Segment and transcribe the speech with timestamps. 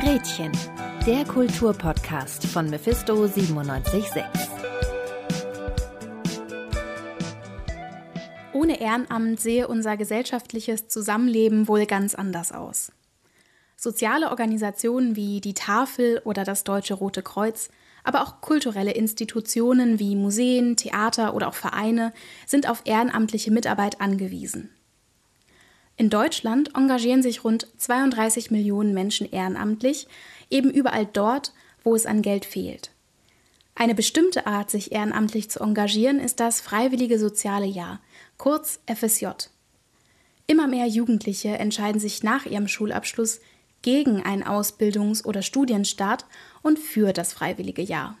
[0.00, 0.52] Gretchen,
[1.06, 4.22] der Kulturpodcast von Mephisto 976.
[8.52, 12.92] Ohne Ehrenamt sehe unser gesellschaftliches Zusammenleben wohl ganz anders aus.
[13.76, 17.68] Soziale Organisationen wie die Tafel oder das Deutsche Rote Kreuz,
[18.04, 22.12] aber auch kulturelle Institutionen wie Museen, Theater oder auch Vereine
[22.46, 24.70] sind auf ehrenamtliche Mitarbeit angewiesen.
[25.98, 30.06] In Deutschland engagieren sich rund 32 Millionen Menschen ehrenamtlich,
[30.48, 32.92] eben überall dort, wo es an Geld fehlt.
[33.74, 38.00] Eine bestimmte Art, sich ehrenamtlich zu engagieren, ist das Freiwillige Soziale Jahr,
[38.36, 39.26] kurz FSJ.
[40.46, 43.40] Immer mehr Jugendliche entscheiden sich nach ihrem Schulabschluss
[43.82, 46.26] gegen einen Ausbildungs- oder Studienstart
[46.62, 48.16] und für das Freiwillige Jahr.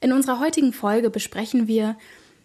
[0.00, 1.96] In unserer heutigen Folge besprechen wir,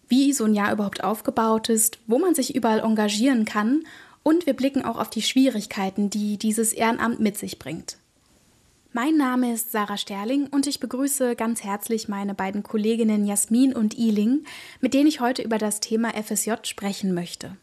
[0.08, 3.84] wie so ein Jahr überhaupt aufgebaut ist, wo man sich überall engagieren kann
[4.26, 7.96] und wir blicken auch auf die Schwierigkeiten, die dieses Ehrenamt mit sich bringt.
[8.92, 13.96] Mein Name ist Sarah Sterling und ich begrüße ganz herzlich meine beiden Kolleginnen Jasmin und
[13.96, 14.42] Iling,
[14.80, 17.56] mit denen ich heute über das Thema FSJ sprechen möchte.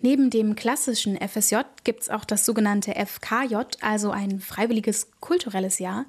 [0.00, 6.06] Neben dem klassischen FSJ gibt es auch das sogenannte FKJ, also ein freiwilliges kulturelles Jahr.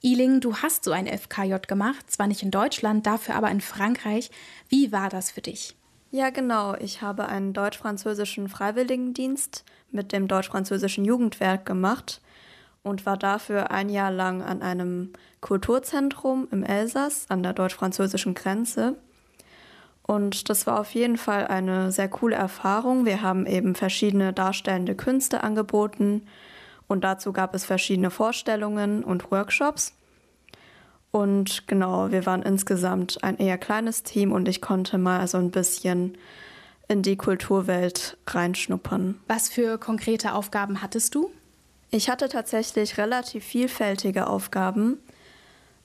[0.00, 4.30] Iling, du hast so ein FKJ gemacht, zwar nicht in Deutschland, dafür aber in Frankreich.
[4.68, 5.74] Wie war das für dich?
[6.12, 6.74] Ja, genau.
[6.74, 12.20] Ich habe einen deutsch-französischen Freiwilligendienst mit dem deutsch-französischen Jugendwerk gemacht
[12.82, 18.96] und war dafür ein Jahr lang an einem Kulturzentrum im Elsass an der deutsch-französischen Grenze.
[20.02, 23.06] Und das war auf jeden Fall eine sehr coole Erfahrung.
[23.06, 26.22] Wir haben eben verschiedene darstellende Künste angeboten
[26.88, 29.94] und dazu gab es verschiedene Vorstellungen und Workshops.
[31.12, 35.50] Und genau, wir waren insgesamt ein eher kleines Team und ich konnte mal so ein
[35.50, 36.16] bisschen
[36.86, 39.18] in die Kulturwelt reinschnuppern.
[39.26, 41.30] Was für konkrete Aufgaben hattest du?
[41.90, 44.98] Ich hatte tatsächlich relativ vielfältige Aufgaben.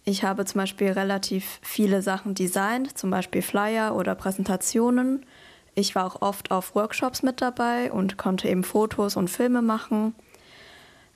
[0.03, 5.25] Ich habe zum Beispiel relativ viele Sachen designt, zum Beispiel Flyer oder Präsentationen.
[5.73, 10.13] Ich war auch oft auf Workshops mit dabei und konnte eben Fotos und Filme machen.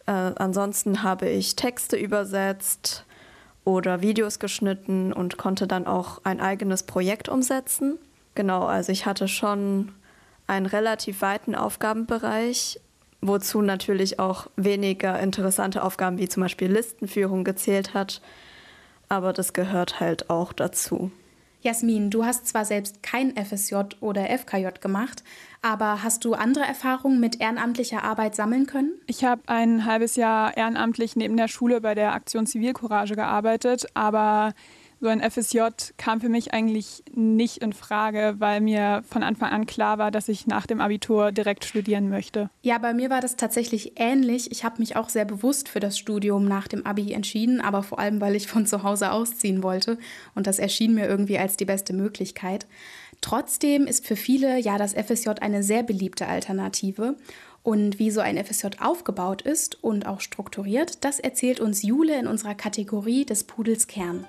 [0.07, 3.05] Äh, ansonsten habe ich Texte übersetzt,
[3.73, 7.97] oder Videos geschnitten und konnte dann auch ein eigenes Projekt umsetzen.
[8.35, 9.93] Genau, also ich hatte schon
[10.47, 12.79] einen relativ weiten Aufgabenbereich,
[13.21, 18.21] wozu natürlich auch weniger interessante Aufgaben wie zum Beispiel Listenführung gezählt hat,
[19.09, 21.11] aber das gehört halt auch dazu.
[21.61, 25.23] Jasmin, du hast zwar selbst kein FSJ oder FKJ gemacht,
[25.61, 28.93] aber hast du andere Erfahrungen mit ehrenamtlicher Arbeit sammeln können?
[29.07, 34.53] Ich habe ein halbes Jahr ehrenamtlich neben der Schule bei der Aktion Zivilcourage gearbeitet, aber
[35.01, 35.59] so ein FSJ
[35.97, 40.27] kam für mich eigentlich nicht in Frage, weil mir von Anfang an klar war, dass
[40.27, 42.49] ich nach dem Abitur direkt studieren möchte.
[42.63, 44.51] Ja, bei mir war das tatsächlich ähnlich.
[44.51, 47.99] Ich habe mich auch sehr bewusst für das Studium nach dem Abi entschieden, aber vor
[47.99, 49.97] allem, weil ich von zu Hause ausziehen wollte
[50.35, 52.67] und das erschien mir irgendwie als die beste Möglichkeit.
[53.21, 57.15] Trotzdem ist für viele ja das FSJ eine sehr beliebte Alternative.
[57.61, 62.25] Und wie so ein FSJ aufgebaut ist und auch strukturiert, das erzählt uns Jule in
[62.25, 64.25] unserer Kategorie des Pudels Kern.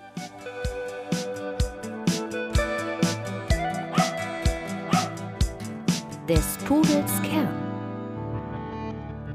[6.30, 7.48] Des Pudels Kern.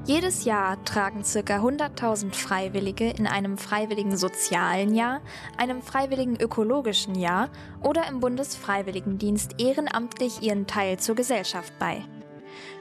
[0.05, 1.57] Jedes Jahr tragen ca.
[1.57, 5.19] 100.000 Freiwillige in einem freiwilligen sozialen Jahr,
[5.57, 7.49] einem freiwilligen ökologischen Jahr
[7.83, 12.01] oder im Bundesfreiwilligendienst ehrenamtlich ihren Teil zur Gesellschaft bei.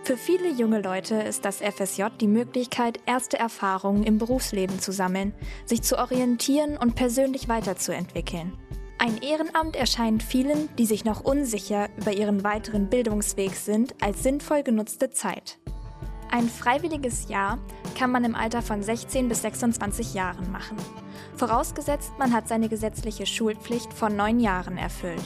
[0.04, 5.34] Für viele junge Leute ist das FSJ die Möglichkeit, erste Erfahrungen im Berufsleben zu sammeln,
[5.64, 8.52] sich zu orientieren und persönlich weiterzuentwickeln.
[9.04, 14.62] Ein Ehrenamt erscheint vielen, die sich noch unsicher über ihren weiteren Bildungsweg sind, als sinnvoll
[14.62, 15.58] genutzte Zeit.
[16.30, 17.58] Ein freiwilliges Jahr
[17.98, 20.78] kann man im Alter von 16 bis 26 Jahren machen.
[21.36, 25.20] Vorausgesetzt, man hat seine gesetzliche Schulpflicht von neun Jahren erfüllt.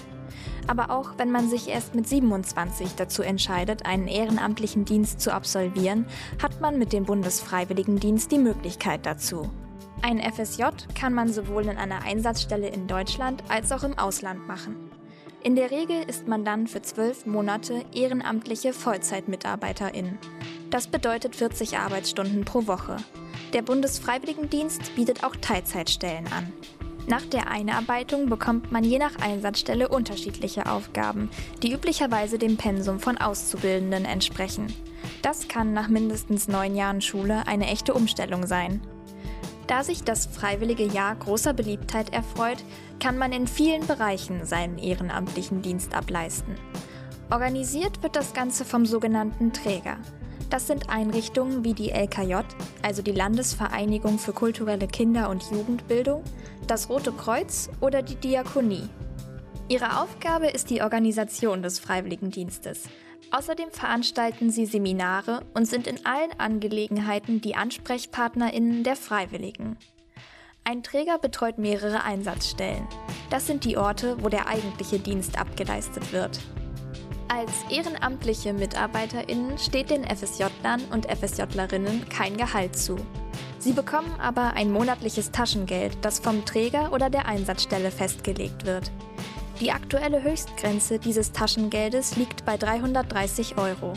[0.66, 6.04] Aber auch wenn man sich erst mit 27 dazu entscheidet, einen ehrenamtlichen Dienst zu absolvieren,
[6.42, 9.48] hat man mit dem Bundesfreiwilligendienst die Möglichkeit dazu.
[10.00, 10.64] Ein FSJ
[10.94, 14.76] kann man sowohl in einer Einsatzstelle in Deutschland als auch im Ausland machen.
[15.42, 20.18] In der Regel ist man dann für zwölf Monate ehrenamtliche Vollzeitmitarbeiterin.
[20.70, 22.96] Das bedeutet 40 Arbeitsstunden pro Woche.
[23.52, 26.52] Der Bundesfreiwilligendienst bietet auch Teilzeitstellen an.
[27.08, 31.30] Nach der Einarbeitung bekommt man je nach Einsatzstelle unterschiedliche Aufgaben,
[31.62, 34.72] die üblicherweise dem Pensum von Auszubildenden entsprechen.
[35.22, 38.82] Das kann nach mindestens neun Jahren Schule eine echte Umstellung sein.
[39.68, 42.64] Da sich das freiwillige Jahr großer Beliebtheit erfreut,
[43.00, 46.54] kann man in vielen Bereichen seinen ehrenamtlichen Dienst ableisten.
[47.30, 49.98] Organisiert wird das Ganze vom sogenannten Träger.
[50.48, 52.36] Das sind Einrichtungen wie die LKJ,
[52.82, 56.24] also die Landesvereinigung für kulturelle Kinder- und Jugendbildung,
[56.66, 58.88] das Rote Kreuz oder die Diakonie.
[59.68, 62.84] Ihre Aufgabe ist die Organisation des Freiwilligendienstes.
[63.30, 69.76] Außerdem veranstalten sie Seminare und sind in allen Angelegenheiten die Ansprechpartnerinnen der Freiwilligen.
[70.64, 72.86] Ein Träger betreut mehrere Einsatzstellen.
[73.30, 76.40] Das sind die Orte, wo der eigentliche Dienst abgeleistet wird.
[77.28, 82.96] Als ehrenamtliche MitarbeiterInnen steht den FSJlern und FSJlerinnen kein Gehalt zu.
[83.58, 88.90] Sie bekommen aber ein monatliches Taschengeld, das vom Träger oder der Einsatzstelle festgelegt wird.
[89.60, 93.94] Die aktuelle Höchstgrenze dieses Taschengeldes liegt bei 330 Euro.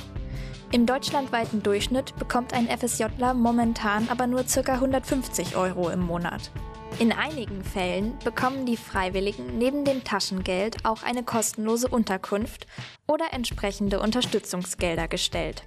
[0.71, 4.73] Im deutschlandweiten Durchschnitt bekommt ein FSJler momentan aber nur ca.
[4.73, 6.49] 150 Euro im Monat.
[6.97, 12.65] In einigen Fällen bekommen die Freiwilligen neben dem Taschengeld auch eine kostenlose Unterkunft
[13.05, 15.63] oder entsprechende Unterstützungsgelder gestellt.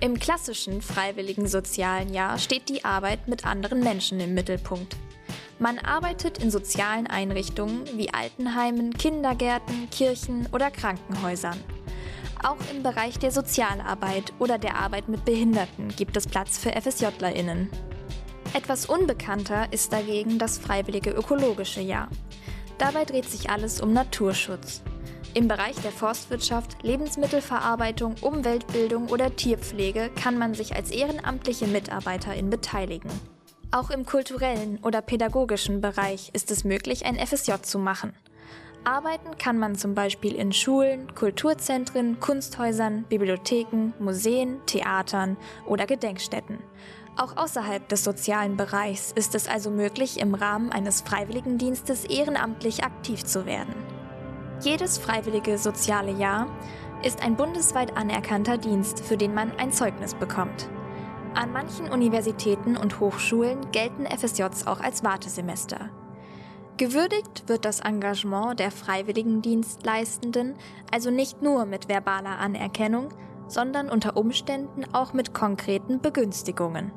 [0.00, 4.96] Im klassischen freiwilligen sozialen Jahr steht die Arbeit mit anderen Menschen im Mittelpunkt.
[5.64, 11.58] Man arbeitet in sozialen Einrichtungen wie Altenheimen, Kindergärten, Kirchen oder Krankenhäusern.
[12.42, 17.70] Auch im Bereich der Sozialarbeit oder der Arbeit mit Behinderten gibt es Platz für FSJlerInnen.
[18.52, 22.08] Etwas unbekannter ist dagegen das freiwillige ökologische Jahr.
[22.76, 24.82] Dabei dreht sich alles um Naturschutz.
[25.32, 33.08] Im Bereich der Forstwirtschaft, Lebensmittelverarbeitung, Umweltbildung oder Tierpflege kann man sich als ehrenamtliche Mitarbeiterin beteiligen.
[33.74, 38.14] Auch im kulturellen oder pädagogischen Bereich ist es möglich, ein FSJ zu machen.
[38.84, 45.36] Arbeiten kann man zum Beispiel in Schulen, Kulturzentren, Kunsthäusern, Bibliotheken, Museen, Theatern
[45.66, 46.60] oder Gedenkstätten.
[47.16, 53.24] Auch außerhalb des sozialen Bereichs ist es also möglich, im Rahmen eines Freiwilligendienstes ehrenamtlich aktiv
[53.24, 53.74] zu werden.
[54.60, 56.46] Jedes freiwillige soziale Jahr
[57.02, 60.68] ist ein bundesweit anerkannter Dienst, für den man ein Zeugnis bekommt.
[61.34, 65.90] An manchen Universitäten und Hochschulen gelten FSJs auch als Wartesemester.
[66.76, 70.54] Gewürdigt wird das Engagement der Freiwilligendienstleistenden
[70.92, 73.08] also nicht nur mit verbaler Anerkennung,
[73.48, 76.92] sondern unter Umständen auch mit konkreten Begünstigungen.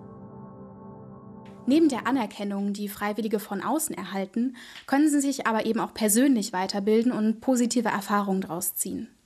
[1.66, 4.56] Neben der Anerkennung, die Freiwillige von außen erhalten,
[4.86, 9.17] können sie sich aber eben auch persönlich weiterbilden und positive Erfahrungen daraus ziehen.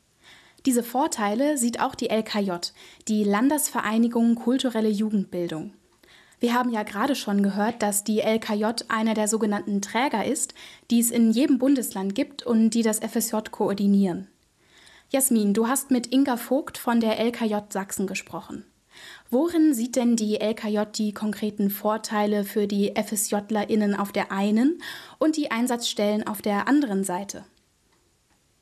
[0.66, 2.52] Diese Vorteile sieht auch die LKJ,
[3.08, 5.74] die Landesvereinigung Kulturelle Jugendbildung.
[6.40, 10.54] Wir haben ja gerade schon gehört, dass die LKJ einer der sogenannten Träger ist,
[10.90, 14.28] die es in jedem Bundesland gibt und die das FSJ koordinieren.
[15.10, 18.66] Jasmin, du hast mit Inga Vogt von der LKJ Sachsen gesprochen.
[19.30, 24.82] Worin sieht denn die LKJ die konkreten Vorteile für die FSJlerInnen auf der einen
[25.18, 27.46] und die Einsatzstellen auf der anderen Seite?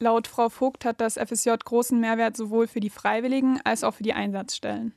[0.01, 4.03] Laut Frau Vogt hat das FSJ großen Mehrwert sowohl für die Freiwilligen als auch für
[4.03, 4.93] die Einsatzstellen.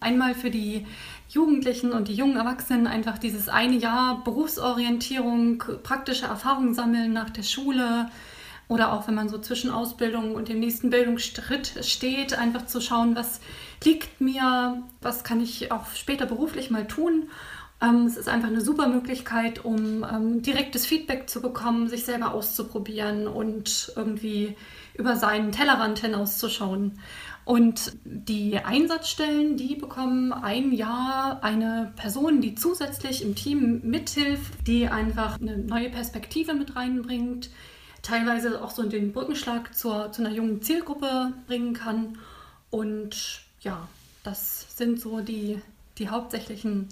[0.00, 0.86] Einmal für die
[1.28, 7.42] Jugendlichen und die jungen Erwachsenen einfach dieses eine Jahr Berufsorientierung, praktische Erfahrungen sammeln nach der
[7.42, 8.08] Schule,
[8.68, 13.16] oder auch wenn man so zwischen Ausbildung und dem nächsten Bildungsschritt steht, einfach zu schauen,
[13.16, 13.40] was
[13.82, 17.30] liegt mir, was kann ich auch später beruflich mal tun.
[17.80, 22.34] Ähm, es ist einfach eine super Möglichkeit, um ähm, direktes Feedback zu bekommen, sich selber
[22.34, 24.56] auszuprobieren und irgendwie
[24.94, 26.98] über seinen Tellerrand hinauszuschauen.
[27.44, 34.88] Und die Einsatzstellen, die bekommen ein Jahr eine Person, die zusätzlich im Team mithilft, die
[34.88, 37.48] einfach eine neue Perspektive mit reinbringt,
[38.02, 42.18] teilweise auch so den Brückenschlag zur, zu einer jungen Zielgruppe bringen kann.
[42.70, 43.88] Und ja,
[44.24, 45.62] das sind so die,
[45.96, 46.88] die hauptsächlichen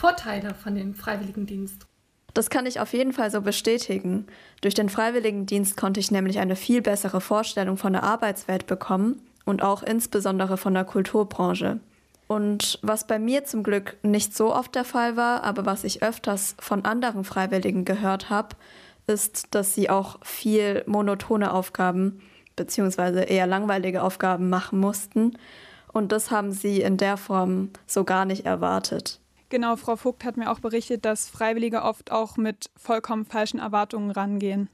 [0.00, 1.86] Vorteile von dem Freiwilligendienst.
[2.32, 4.26] Das kann ich auf jeden Fall so bestätigen.
[4.62, 9.62] Durch den Freiwilligendienst konnte ich nämlich eine viel bessere Vorstellung von der Arbeitswelt bekommen und
[9.62, 11.80] auch insbesondere von der Kulturbranche.
[12.28, 16.02] Und was bei mir zum Glück nicht so oft der Fall war, aber was ich
[16.02, 18.56] öfters von anderen Freiwilligen gehört habe,
[19.06, 22.22] ist, dass sie auch viel monotone Aufgaben
[22.56, 25.36] beziehungsweise eher langweilige Aufgaben machen mussten.
[25.92, 29.19] Und das haben sie in der Form so gar nicht erwartet.
[29.50, 34.10] Genau, Frau Vogt hat mir auch berichtet, dass Freiwillige oft auch mit vollkommen falschen Erwartungen
[34.10, 34.70] rangehen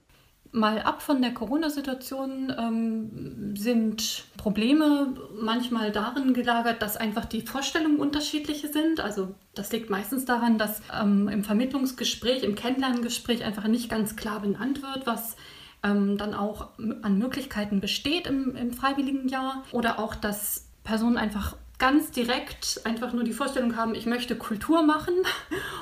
[0.57, 7.99] mal ab von der Corona-Situation ähm, sind Probleme manchmal darin gelagert, dass einfach die Vorstellungen
[7.99, 9.01] unterschiedliche sind.
[9.01, 14.41] Also das liegt meistens daran, dass ähm, im Vermittlungsgespräch, im Kennenlerngespräch einfach nicht ganz klar
[14.41, 15.37] benannt wird, was
[15.83, 16.71] ähm, dann auch
[17.03, 19.63] an Möglichkeiten besteht im, im freiwilligen Jahr.
[19.73, 24.83] Oder auch, dass Personen einfach ganz direkt einfach nur die Vorstellung haben, ich möchte Kultur
[24.83, 25.15] machen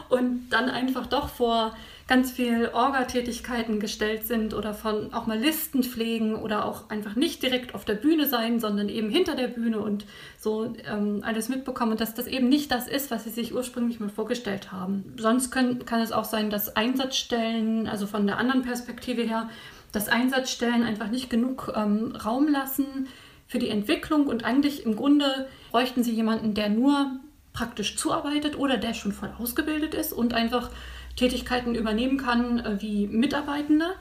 [0.09, 5.83] und dann einfach doch vor ganz viel Orga-Tätigkeiten gestellt sind oder von auch mal Listen
[5.83, 9.79] pflegen oder auch einfach nicht direkt auf der Bühne sein, sondern eben hinter der Bühne
[9.79, 10.05] und
[10.39, 14.11] so ähm, alles mitbekommen dass das eben nicht das ist, was sie sich ursprünglich mal
[14.11, 15.15] vorgestellt haben.
[15.17, 19.49] Sonst können, kann es auch sein, dass Einsatzstellen, also von der anderen Perspektive her,
[19.93, 23.07] dass Einsatzstellen einfach nicht genug ähm, Raum lassen
[23.55, 27.21] für die Entwicklung und eigentlich im Grunde bräuchten sie jemanden, der nur
[27.53, 30.73] praktisch zuarbeitet oder der schon voll ausgebildet ist und einfach
[31.15, 33.95] Tätigkeiten übernehmen kann äh, wie Mitarbeitende.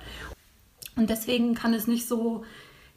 [0.96, 2.44] Und deswegen kann es nicht so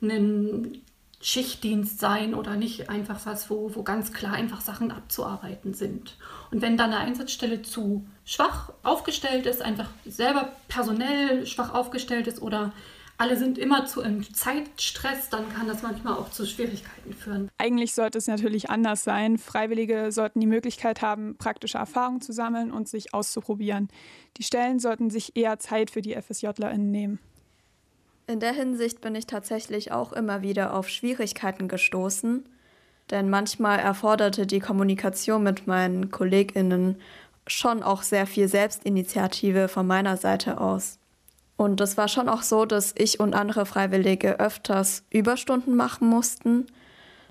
[0.00, 0.80] ein
[1.20, 6.16] Schichtdienst sein oder nicht einfach was, wo, wo ganz klar einfach Sachen abzuarbeiten sind.
[6.50, 12.40] Und wenn dann eine Einsatzstelle zu schwach aufgestellt ist, einfach selber personell schwach aufgestellt ist
[12.40, 12.72] oder
[13.18, 17.48] alle sind immer zu im Zeitstress, dann kann das manchmal auch zu Schwierigkeiten führen.
[17.56, 19.38] Eigentlich sollte es natürlich anders sein.
[19.38, 23.88] Freiwillige sollten die Möglichkeit haben, praktische Erfahrungen zu sammeln und sich auszuprobieren.
[24.36, 27.18] Die Stellen sollten sich eher Zeit für die FSJlerInnen nehmen.
[28.26, 32.44] In der Hinsicht bin ich tatsächlich auch immer wieder auf Schwierigkeiten gestoßen,
[33.10, 37.00] denn manchmal erforderte die Kommunikation mit meinen KollegInnen
[37.46, 40.98] schon auch sehr viel Selbstinitiative von meiner Seite aus.
[41.56, 46.66] Und es war schon auch so, dass ich und andere Freiwillige öfters Überstunden machen mussten.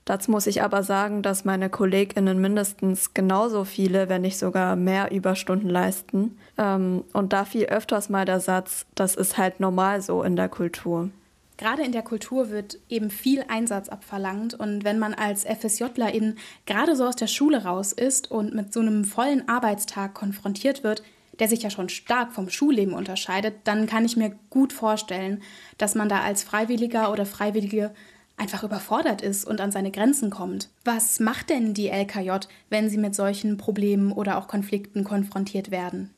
[0.03, 5.12] Dazu muss ich aber sagen, dass meine KollegInnen mindestens genauso viele, wenn nicht sogar mehr
[5.12, 6.38] Überstunden leisten.
[6.58, 10.50] Ähm, und da fiel öfters mal der Satz, das ist halt normal so in der
[10.50, 11.10] Kultur.
[11.58, 16.98] Gerade in der Kultur wird eben viel Einsatz abverlangt und wenn man als FSJlerin gerade
[16.98, 21.01] so aus der Schule raus ist und mit so einem vollen Arbeitstag konfrontiert wird,
[21.39, 25.42] der sich ja schon stark vom Schulleben unterscheidet, dann kann ich mir gut vorstellen,
[25.77, 27.94] dass man da als Freiwilliger oder Freiwillige
[28.38, 30.70] einfach überfordert ist und an seine Grenzen kommt.
[30.84, 32.32] Was macht denn die LKJ,
[32.70, 36.12] wenn sie mit solchen Problemen oder auch Konflikten konfrontiert werden?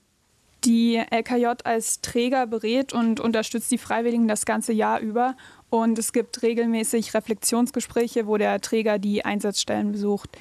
[0.64, 5.36] Die LKJ als Träger berät und unterstützt die Freiwilligen das ganze Jahr über
[5.70, 10.36] und es gibt regelmäßig Reflexionsgespräche, wo der Träger die Einsatzstellen besucht.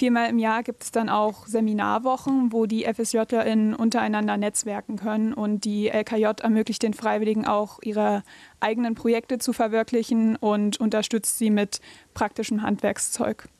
[0.00, 5.66] Viermal im Jahr gibt es dann auch Seminarwochen, wo die FSJlerInnen untereinander netzwerken können und
[5.66, 8.22] die LKJ ermöglicht den Freiwilligen auch, ihre
[8.60, 11.82] eigenen Projekte zu verwirklichen und unterstützt sie mit
[12.14, 13.50] praktischem Handwerkszeug.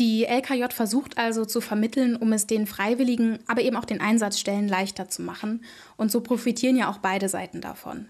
[0.00, 4.66] Die LKJ versucht also zu vermitteln, um es den Freiwilligen, aber eben auch den Einsatzstellen
[4.66, 5.62] leichter zu machen.
[5.96, 8.08] Und so profitieren ja auch beide Seiten davon.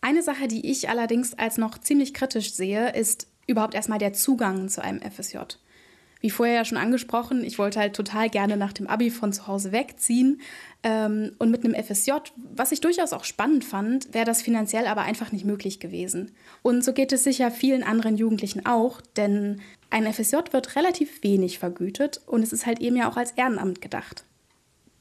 [0.00, 4.70] Eine Sache, die ich allerdings als noch ziemlich kritisch sehe, ist überhaupt erstmal der Zugang
[4.70, 5.36] zu einem FSJ
[6.20, 9.46] wie vorher ja schon angesprochen, ich wollte halt total gerne nach dem Abi von zu
[9.46, 10.40] Hause wegziehen.
[10.82, 15.02] Ähm, und mit einem FSJ, was ich durchaus auch spannend fand, wäre das finanziell aber
[15.02, 16.32] einfach nicht möglich gewesen.
[16.62, 19.60] Und so geht es sicher vielen anderen Jugendlichen auch, denn
[19.90, 23.80] ein FSJ wird relativ wenig vergütet und es ist halt eben ja auch als Ehrenamt
[23.80, 24.24] gedacht.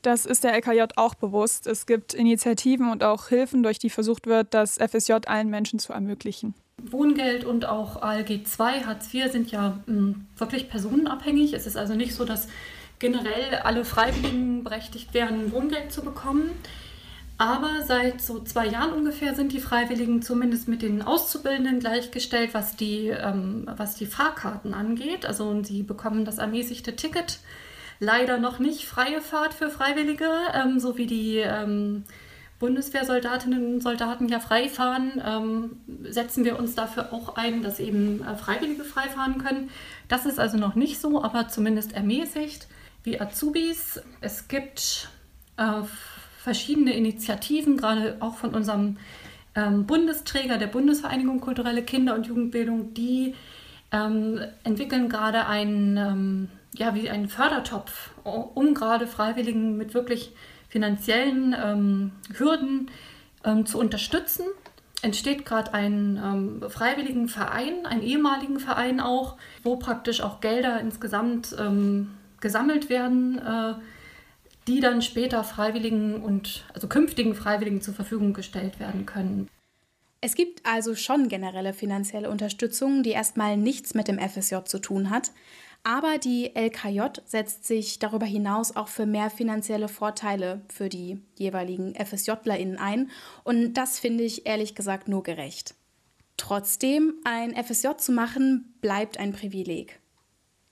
[0.02, 1.68] Das ist der LKJ auch bewusst.
[1.68, 5.92] Es gibt Initiativen und auch Hilfen, durch die versucht wird, das FSJ allen Menschen zu
[5.92, 6.54] ermöglichen.
[6.84, 11.54] Wohngeld und auch ALG 2, Hartz IV sind ja mh, hm, wirklich personenabhängig.
[11.54, 12.48] Es ist also nicht so, dass
[13.00, 16.52] generell alle Freiwilligen berechtigt wären, Wohngeld zu bekommen.
[17.40, 22.76] Aber seit so zwei Jahren ungefähr sind die Freiwilligen zumindest mit den Auszubildenden gleichgestellt, was
[22.76, 25.26] die, ähm, was die Fahrkarten angeht.
[25.26, 27.40] Also sie bekommen das ermäßigte Ticket.
[28.00, 32.04] Leider noch nicht freie Fahrt für Freiwillige, ähm, so wie die ähm,
[32.60, 38.24] Bundeswehrsoldatinnen und Soldaten ja frei fahren, ähm, setzen wir uns dafür auch ein, dass eben
[38.24, 39.70] äh, Freiwillige frei fahren können.
[40.08, 42.68] Das ist also noch nicht so, aber zumindest ermäßigt
[43.04, 44.02] wie Azubis.
[44.22, 45.10] Es gibt
[45.58, 45.84] äh,
[46.40, 48.98] verschiedene Initiativen, gerade auch von unserem
[49.54, 53.36] ähm, Bundesträger der Bundesvereinigung Kulturelle Kinder- und Jugendbildung, die
[53.92, 60.34] ähm, entwickeln gerade einen, ähm, ja, wie einen Fördertopf, um gerade Freiwilligen mit wirklich
[60.78, 62.92] finanziellen ähm, Hürden
[63.44, 64.46] ähm, zu unterstützen.
[65.02, 71.56] Entsteht gerade ein ähm, freiwilligen Verein, einen ehemaligen Verein auch, wo praktisch auch Gelder insgesamt
[71.60, 73.74] ähm, gesammelt werden, äh,
[74.68, 79.48] die dann später Freiwilligen und also künftigen Freiwilligen zur Verfügung gestellt werden können.
[80.22, 85.10] Es gibt also schon generelle finanzielle Unterstützung, die erstmal nichts mit dem FSJ zu tun
[85.10, 85.32] hat.
[85.84, 91.96] Aber die LKJ setzt sich darüber hinaus auch für mehr finanzielle Vorteile für die jeweiligen
[91.96, 93.10] FSJlerInnen ein.
[93.44, 95.76] Und das finde ich ehrlich gesagt nur gerecht.
[96.36, 100.00] Trotzdem, ein FSJ zu machen, bleibt ein Privileg.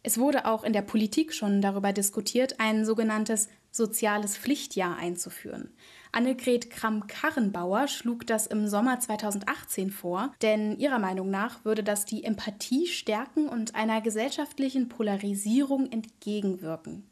[0.03, 5.73] Es wurde auch in der Politik schon darüber diskutiert, ein sogenanntes soziales Pflichtjahr einzuführen.
[6.15, 12.23] Annegret Kramp-Karrenbauer schlug das im Sommer 2018 vor, denn ihrer Meinung nach würde das die
[12.23, 17.03] Empathie stärken und einer gesellschaftlichen Polarisierung entgegenwirken.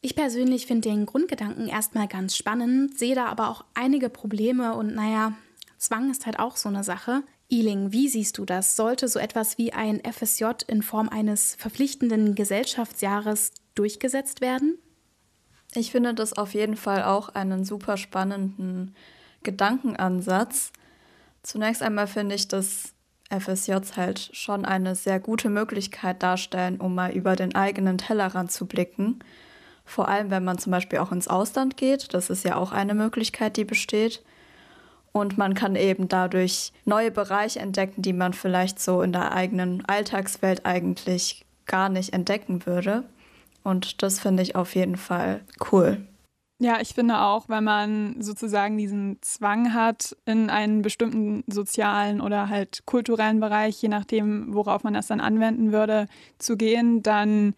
[0.00, 4.94] Ich persönlich finde den Grundgedanken erstmal ganz spannend, sehe da aber auch einige Probleme und
[4.94, 5.34] naja,
[5.78, 7.24] Zwang ist halt auch so eine Sache.
[7.50, 8.74] Ealing, wie siehst du das?
[8.74, 14.78] Sollte so etwas wie ein FSJ in Form eines verpflichtenden Gesellschaftsjahres durchgesetzt werden?
[15.76, 18.94] Ich finde das auf jeden Fall auch einen super spannenden
[19.42, 20.72] Gedankenansatz.
[21.42, 22.94] Zunächst einmal finde ich, dass
[23.28, 28.66] FSJs halt schon eine sehr gute Möglichkeit darstellen, um mal über den eigenen Tellerrand zu
[28.66, 29.18] blicken.
[29.84, 32.14] Vor allem, wenn man zum Beispiel auch ins Ausland geht.
[32.14, 34.22] Das ist ja auch eine Möglichkeit, die besteht.
[35.12, 39.84] Und man kann eben dadurch neue Bereiche entdecken, die man vielleicht so in der eigenen
[39.84, 43.04] Alltagswelt eigentlich gar nicht entdecken würde.
[43.66, 45.40] Und das finde ich auf jeden Fall
[45.72, 46.06] cool.
[46.60, 52.48] Ja, ich finde auch, wenn man sozusagen diesen Zwang hat, in einen bestimmten sozialen oder
[52.48, 56.06] halt kulturellen Bereich, je nachdem, worauf man das dann anwenden würde,
[56.38, 57.54] zu gehen, dann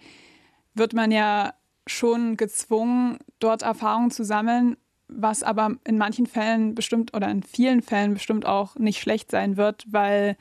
[0.73, 1.53] wird man ja
[1.87, 7.83] schon gezwungen, dort Erfahrungen zu sammeln, was aber in manchen Fällen bestimmt oder in vielen
[7.83, 10.39] Fällen bestimmt auch nicht schlecht sein wird, weil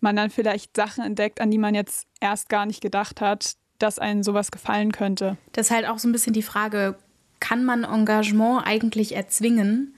[0.00, 3.98] man dann vielleicht Sachen entdeckt, an die man jetzt erst gar nicht gedacht hat, dass
[3.98, 5.36] einem sowas gefallen könnte.
[5.52, 6.96] Das ist halt auch so ein bisschen die Frage,
[7.40, 9.94] kann man Engagement eigentlich erzwingen?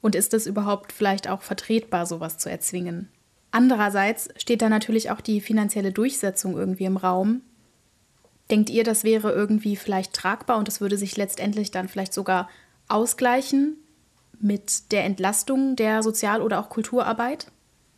[0.00, 3.08] Und ist es überhaupt vielleicht auch vertretbar, sowas zu erzwingen?
[3.50, 7.40] Andererseits steht da natürlich auch die finanzielle Durchsetzung irgendwie im Raum.
[8.50, 12.48] Denkt ihr, das wäre irgendwie vielleicht tragbar und das würde sich letztendlich dann vielleicht sogar
[12.86, 13.76] ausgleichen
[14.38, 17.46] mit der Entlastung der Sozial- oder auch Kulturarbeit?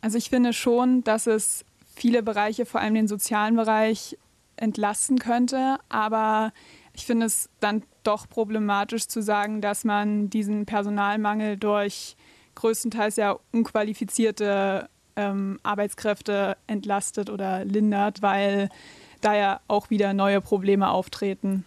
[0.01, 4.17] Also ich finde schon, dass es viele Bereiche, vor allem den sozialen Bereich,
[4.61, 6.51] entlasten könnte, aber
[6.93, 12.15] ich finde es dann doch problematisch zu sagen, dass man diesen Personalmangel durch
[12.55, 18.69] größtenteils ja unqualifizierte ähm, Arbeitskräfte entlastet oder lindert, weil
[19.21, 21.65] da ja auch wieder neue Probleme auftreten.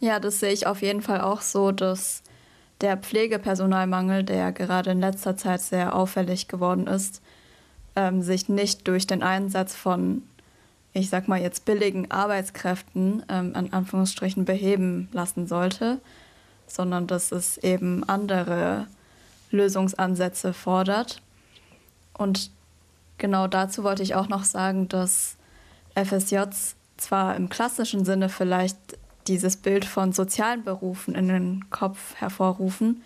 [0.00, 2.22] Ja, das sehe ich auf jeden Fall auch so, dass
[2.80, 7.20] der Pflegepersonalmangel, der gerade in letzter Zeit sehr auffällig geworden ist,
[7.96, 10.22] ähm, sich nicht durch den Einsatz von
[10.92, 16.00] ich sag mal jetzt billigen Arbeitskräften ähm, an Anführungsstrichen beheben lassen sollte,
[16.66, 18.86] sondern dass es eben andere
[19.50, 21.22] Lösungsansätze fordert.
[22.16, 22.50] Und
[23.18, 25.36] genau dazu wollte ich auch noch sagen, dass
[25.94, 28.76] FSJs zwar im klassischen Sinne vielleicht
[29.26, 33.02] dieses Bild von sozialen Berufen in den Kopf hervorrufen,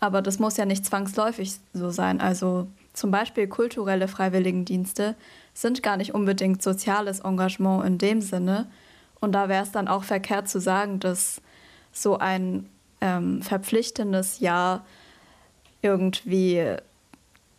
[0.00, 2.20] aber das muss ja nicht zwangsläufig so sein.
[2.20, 5.14] Also zum Beispiel kulturelle Freiwilligendienste
[5.56, 8.66] sind gar nicht unbedingt soziales Engagement in dem Sinne.
[9.20, 11.40] Und da wäre es dann auch verkehrt zu sagen, dass
[11.92, 12.68] so ein
[13.00, 14.84] ähm, verpflichtendes Jahr
[15.80, 16.76] irgendwie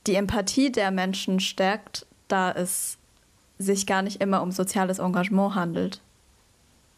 [0.05, 2.99] die Empathie der Menschen stärkt, da es
[3.57, 5.99] sich gar nicht immer um soziales Engagement handelt.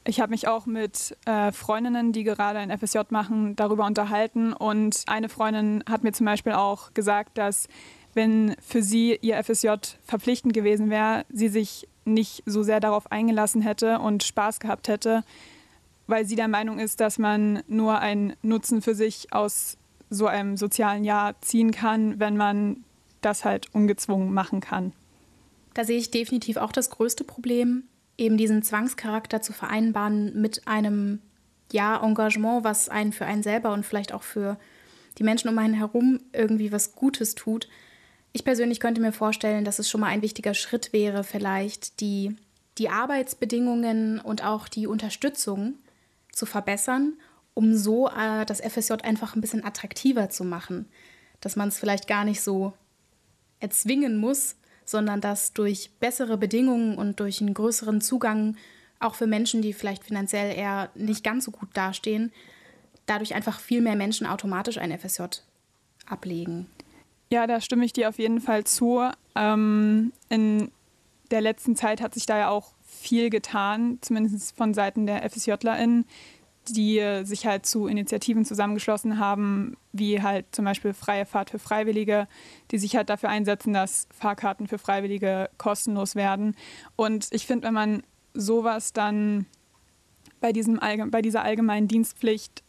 [0.04, 4.52] Ich habe mich auch mit äh, Freundinnen, die gerade ein FSJ machen, darüber unterhalten.
[4.52, 7.70] Und eine Freundin hat mir zum Beispiel auch gesagt, dass
[8.14, 9.70] wenn für sie ihr FSJ
[10.04, 15.24] verpflichtend gewesen wäre, sie sich nicht so sehr darauf eingelassen hätte und Spaß gehabt hätte,
[16.08, 19.78] weil sie der Meinung ist, dass man nur einen Nutzen für sich aus
[20.10, 22.84] so einem sozialen Jahr ziehen kann, wenn man
[23.22, 24.94] das halt ungezwungen machen kann.
[25.76, 27.84] Da sehe ich definitiv auch das größte Problem,
[28.18, 31.20] eben diesen Zwangscharakter zu vereinbaren mit einem
[31.72, 34.58] ja, Engagement, was einen für einen selber und vielleicht auch für
[35.18, 37.68] die Menschen um einen herum irgendwie was Gutes tut.
[38.40, 42.38] Ich persönlich könnte mir vorstellen, dass es schon mal ein wichtiger Schritt wäre, vielleicht die,
[42.78, 45.74] die Arbeitsbedingungen und auch die Unterstützung
[46.32, 47.16] zu verbessern,
[47.54, 50.86] um so äh, das FSJ einfach ein bisschen attraktiver zu machen.
[51.42, 52.72] Dass man es vielleicht gar nicht so
[53.60, 58.56] erzwingen muss, sondern dass durch bessere Bedingungen und durch einen größeren Zugang
[59.02, 62.32] auch für Menschen, die vielleicht finanziell eher nicht ganz so gut dastehen,
[63.06, 65.24] dadurch einfach viel mehr Menschen automatisch ein FSJ
[66.06, 66.68] ablegen.
[67.32, 69.08] Ja, da stimme ich dir auf jeden Fall zu.
[69.36, 70.72] Ähm, in
[71.30, 76.06] der letzten Zeit hat sich da ja auch viel getan, zumindest von Seiten der FSJlerInnen,
[76.68, 82.28] die sich halt zu Initiativen zusammengeschlossen haben, wie halt zum Beispiel Freie Fahrt für Freiwillige,
[82.72, 86.56] die sich halt dafür einsetzen, dass Fahrkarten für Freiwillige kostenlos werden.
[86.96, 89.46] Und ich finde, wenn man sowas dann
[90.42, 90.80] bei, diesem,
[91.12, 92.64] bei dieser allgemeinen Dienstpflicht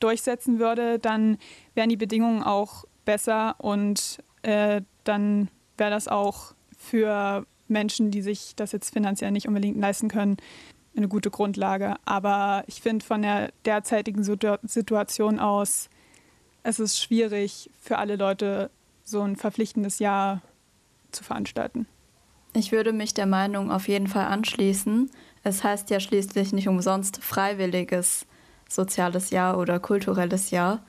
[0.00, 1.38] durchsetzen würde, dann
[1.74, 8.54] wären die Bedingungen auch besser und äh, dann wäre das auch für Menschen, die sich
[8.56, 10.36] das jetzt finanziell nicht unbedingt leisten können,
[10.96, 11.96] eine gute Grundlage.
[12.04, 15.88] Aber ich finde von der derzeitigen Situation aus,
[16.62, 18.70] es ist schwierig für alle Leute,
[19.04, 20.40] so ein verpflichtendes Jahr
[21.10, 21.86] zu veranstalten.
[22.54, 25.10] Ich würde mich der Meinung auf jeden Fall anschließen.
[25.42, 28.26] Es heißt ja schließlich nicht umsonst freiwilliges
[28.68, 30.84] soziales Jahr oder kulturelles Jahr.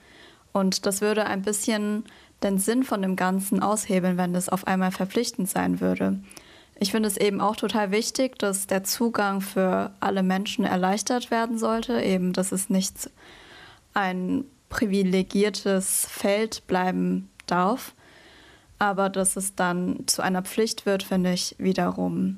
[0.55, 2.05] Und das würde ein bisschen
[2.41, 6.21] den Sinn von dem Ganzen aushebeln, wenn es auf einmal verpflichtend sein würde.
[6.79, 11.57] Ich finde es eben auch total wichtig, dass der Zugang für alle Menschen erleichtert werden
[11.57, 13.09] sollte, eben dass es nicht
[13.93, 17.93] ein privilegiertes Feld bleiben darf,
[18.79, 22.37] aber dass es dann zu einer Pflicht wird, finde ich wiederum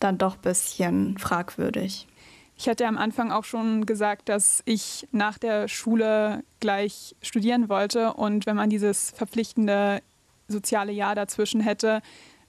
[0.00, 2.06] dann doch ein bisschen fragwürdig.
[2.56, 8.14] Ich hatte am Anfang auch schon gesagt, dass ich nach der Schule gleich studieren wollte
[8.14, 10.00] und wenn man dieses verpflichtende
[10.46, 12.00] soziale Jahr dazwischen hätte,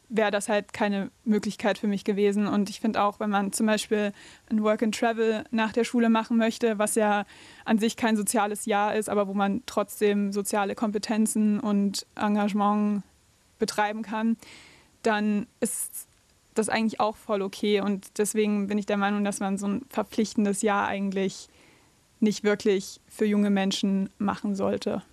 [0.10, 2.48] wäre das halt keine Möglichkeit für mich gewesen.
[2.48, 4.12] Und ich finde auch, wenn man zum Beispiel
[4.50, 7.26] ein Work and Travel nach der Schule machen möchte, was ja
[7.66, 13.04] an sich kein soziales Jahr ist, aber wo man trotzdem soziale Kompetenzen und Engagement
[13.58, 14.38] betreiben kann,
[15.02, 16.08] dann ist
[16.56, 17.82] das eigentlich auch voll okay.
[17.82, 21.50] Und deswegen bin ich der Meinung, dass man so ein verpflichtendes Jahr eigentlich
[22.20, 25.04] nicht wirklich für junge Menschen machen sollte.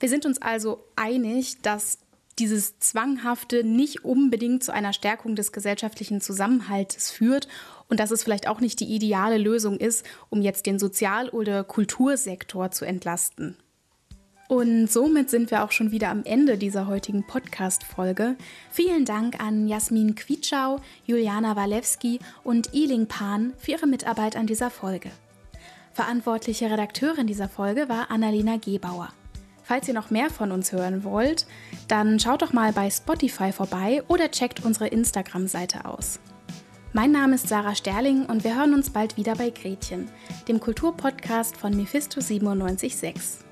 [0.00, 1.98] Wir sind uns also einig, dass
[2.38, 7.48] dieses Zwanghafte nicht unbedingt zu einer Stärkung des gesellschaftlichen Zusammenhalts führt
[7.88, 11.62] und dass es vielleicht auch nicht die ideale Lösung ist, um jetzt den Sozial- oder
[11.62, 13.56] Kultursektor zu entlasten.
[14.48, 18.36] Und somit sind wir auch schon wieder am Ende dieser heutigen Podcast-Folge.
[18.70, 24.70] Vielen Dank an Jasmin Quietschau, Juliana Walewski und Iling Pan für ihre Mitarbeit an dieser
[24.70, 25.10] Folge.
[25.92, 29.08] Verantwortliche Redakteurin dieser Folge war Annalena Gebauer.
[29.62, 31.46] Falls ihr noch mehr von uns hören wollt,
[31.88, 36.20] dann schaut doch mal bei Spotify vorbei oder checkt unsere Instagram-Seite aus.
[36.92, 40.08] Mein Name ist Sarah Sterling und wir hören uns bald wieder bei Gretchen,
[40.48, 43.43] dem Kulturpodcast von Mephisto 976.